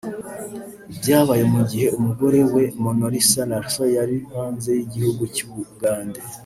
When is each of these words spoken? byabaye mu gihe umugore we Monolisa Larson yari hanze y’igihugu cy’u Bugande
byabaye 0.97 1.43
mu 1.53 1.61
gihe 1.69 1.87
umugore 1.99 2.39
we 2.53 2.63
Monolisa 2.83 3.41
Larson 3.49 3.89
yari 3.97 4.17
hanze 4.31 4.69
y’igihugu 4.77 5.23
cy’u 5.35 5.47
Bugande 5.53 6.19